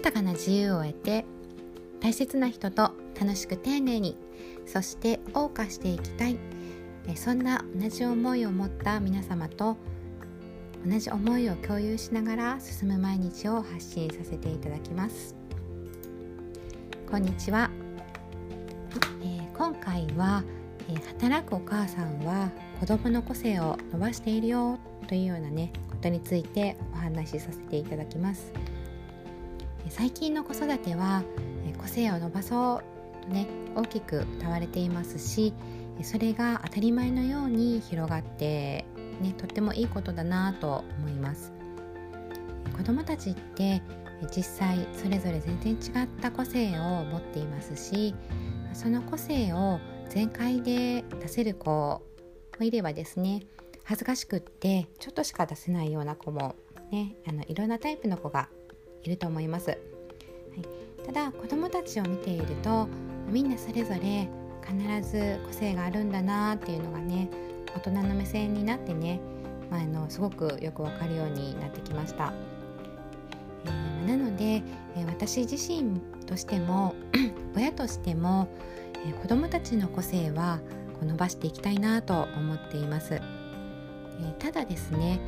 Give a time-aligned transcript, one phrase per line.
[0.00, 1.26] 豊かな自由を得て
[2.00, 4.16] 大切な人と楽しく丁寧に
[4.64, 6.38] そして謳歌していきたい。
[7.16, 9.76] そんな同じ思いを持った皆様と
[10.86, 15.34] 同じ思いを共有しながら進む毎日を発信させていただきます。
[17.10, 17.70] こんにちは、
[19.22, 20.44] えー、今回は、
[20.88, 24.78] えー、働くお母さんは子供の個性を伸ばしているよ
[25.08, 28.50] というようなねことについてお話しさせていただきます。
[29.88, 31.22] 最近の子育ては
[31.78, 32.82] 個性を伸ばそ
[33.22, 35.54] うとね大きく謳われていますし
[36.02, 38.84] それが当たり前のように広がって
[39.20, 41.52] ねとってもいいことだなと思います。
[42.76, 43.82] 子どもたちって
[44.34, 48.14] 実際それぞれ全然違った個性を持っていますし
[48.72, 52.02] その個性を全開で出せる子も
[52.60, 53.42] いればですね
[53.84, 56.54] 恥ずかしくってちょっとしか出せないような子も
[56.90, 58.48] ねあのいろんなタイプの子が
[59.04, 59.78] いると思います、はい、
[61.06, 62.88] ただ子どもたちを見ていると
[63.28, 64.28] みんなそれぞれ
[64.66, 67.28] 必ず個性があるんだなっていうのがね
[67.74, 69.20] 大人の目線になってね、
[69.70, 72.32] まあ、あのすごくよくわかるようになってきました。
[73.64, 74.62] えー、なので、
[74.96, 76.94] え、私自身としても
[77.56, 78.48] 親としても、
[79.06, 80.60] えー、子どもたちの個性は
[80.94, 83.14] こう伸ばしていきたいなと思っています。
[83.14, 85.20] えー、ただですね、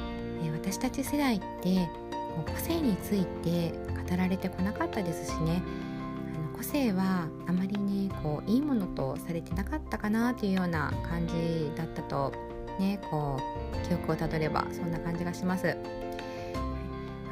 [0.43, 1.89] えー、私たち世代って
[2.43, 3.73] 個性について
[4.09, 5.63] 語られてこなかったですしね
[6.35, 12.33] あの個性はあまりねこういいものとされてなかったかなというような感じだったと
[12.79, 13.39] ねこ
[13.85, 15.77] う記憶をたどればそんな感じがします。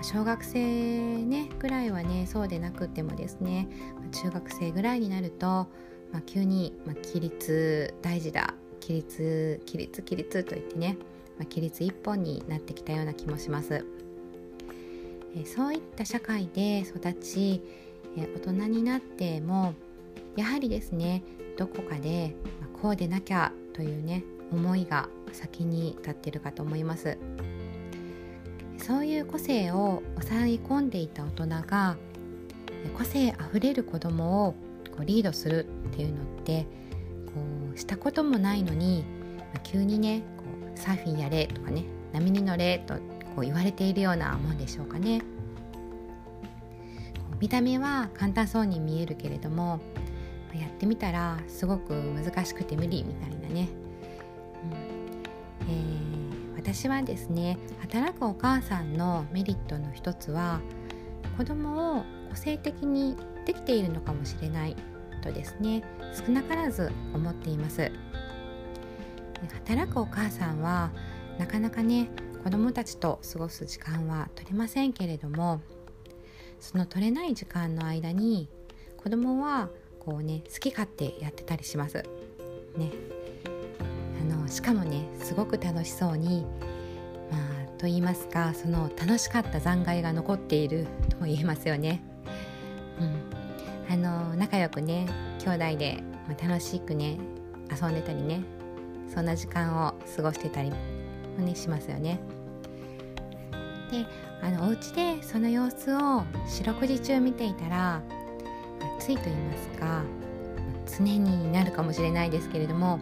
[0.02, 3.68] 小学生ねぐらいはねそうでなくてもですね
[4.12, 5.68] 中学生ぐらいになると、
[6.10, 10.96] まあ、急に、まあ、規律大事だ規律規律規律と言ってね、
[11.38, 13.84] まあ、規律一本になってきたような気もします。
[15.36, 17.62] えそういった社会で育ち、
[18.16, 19.74] え大人になっても
[20.36, 21.22] やはりですね
[21.56, 27.18] どこかで、まこうでなきゃというね思いが先に立ってるかと思います。
[28.78, 31.96] そういう個性を抑え込んでいた大人が
[32.96, 34.52] 個性あふれる子供を
[34.90, 36.66] こうリードするっていうのって
[37.26, 37.32] こ
[37.74, 39.04] うしたこともないのに、
[39.52, 40.44] ま急にねこ
[40.74, 42.94] うサーフィンやれとかね波に乗れと
[43.34, 45.22] こう言われているようなもんでしょうかね。
[47.40, 49.80] 見た目は簡単そうに見えるけれども
[50.54, 53.68] やってみたらすごく難しくて無理みたいなね、
[54.64, 54.72] うん。
[55.68, 60.60] えー、私はですね働くお母さんのメリットの一つは
[61.38, 63.16] 子供を個性的に
[63.46, 64.76] できているのかもしれない
[65.22, 65.82] とですね
[66.14, 67.90] 少なからず思っています。
[69.66, 70.90] 働くお母さんは
[71.38, 72.10] なかなかね
[72.42, 75.60] 子どもたちと過ごす時間は取れませんけれども
[76.58, 78.48] その取れない時間の間に
[78.96, 79.68] 子供は
[79.98, 82.02] こうね好き勝手やってたりします。
[82.76, 82.92] ね、
[84.20, 86.46] あのしかもねすごく楽しそうに
[87.30, 92.02] まあと言いますかその楽しかった残骸が残っている とも言えますよね。
[93.00, 95.06] うん、あの仲良くね
[95.38, 97.18] 兄弟で、まあ、楽しくね
[97.70, 98.42] 遊んでたりね
[99.12, 100.70] そんな時間を過ごしてたり
[101.38, 102.20] もねしますよね。
[103.90, 104.06] で
[104.42, 108.02] あのお家でその様子を四六時中見ていたら
[108.98, 110.02] ついと言いますか
[110.98, 112.98] 常になるかもしれないですけれども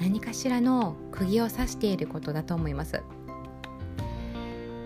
[0.00, 3.02] 何かしらの釘を刺していることだと思います。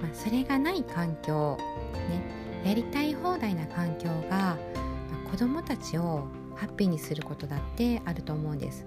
[0.00, 1.58] まあ、それがない環境、
[2.08, 4.56] ね、やりたい放題な環境が、
[5.24, 6.26] ま、子どもたちを
[6.56, 8.86] ハッピーにすることだってあると思うんです。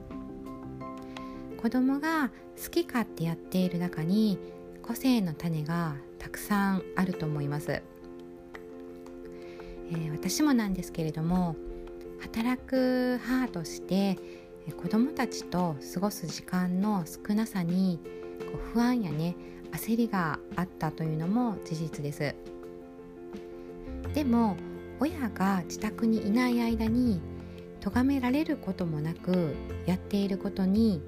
[1.66, 2.30] 子供が
[2.64, 4.38] 好き勝手やっている中に
[4.84, 11.56] 個性の種がたくさんあると思います、えー、私もなんですけれども
[12.20, 14.20] 働く母として
[14.80, 18.00] 子供たちと過ごす時間の少なさに
[18.42, 19.36] こう不安やね
[19.72, 22.36] 焦りがあったというのも事実です。
[24.14, 24.56] でも
[25.00, 27.22] 親が自宅にいない間に
[27.80, 29.56] 咎められることもなく
[29.88, 31.02] やっていることに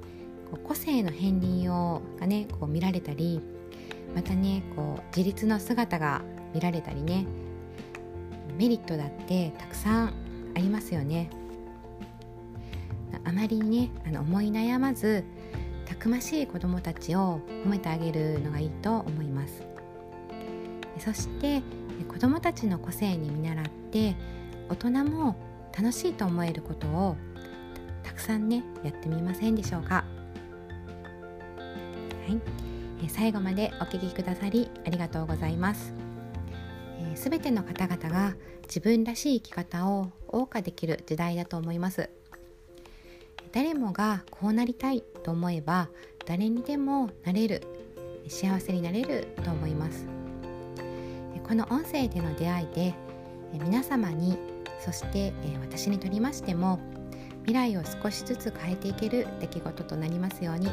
[0.50, 3.42] こう個性の片鱗をがねこう見られたり
[4.16, 6.22] またねこう自立の姿が
[6.54, 7.26] 見られたりね。
[8.58, 10.14] メリットだってたくさん
[10.56, 11.30] ありますよね。
[13.24, 15.24] あまりにねあの思い悩まず
[15.86, 19.64] たくましい子どもたちを褒めてあげるのがいいと思います。
[20.98, 21.62] そして
[22.08, 24.16] 子どもたちの個性に見習って
[24.70, 25.36] 大人も
[25.78, 27.16] 楽しいと思えることを
[28.04, 30.17] たくさんねやってみませんでしょうか。
[32.28, 32.40] い、
[33.04, 35.94] え最後までお聴きくださりありがとうございます、
[37.00, 42.10] えー、全ての方々が自分らしい生き方を謳歌できる時代だと思います。
[43.54, 45.90] 誰もがこうなりたいと思えば
[46.26, 47.64] 誰にでもなれる
[48.28, 50.06] 幸せになれると思います。
[51.48, 52.94] この音声での出会いで
[53.54, 54.38] 皆様に
[54.82, 56.80] そして私にとりましても
[57.46, 60.70] 未来を少しずつ変えていける出来事となりますように。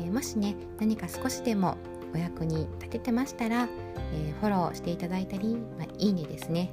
[0.00, 1.76] えもしね何か少しでも
[2.14, 3.68] お役に立ててましたら、
[4.12, 6.70] えフォローしていただいたり、まあ、いいねですね。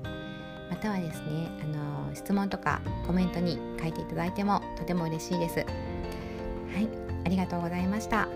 [0.69, 5.59] またはですね、あの質問とかコメントに書いていただいてもとても嬉しいです。
[5.59, 6.87] はい
[7.25, 8.27] ありがとうございました。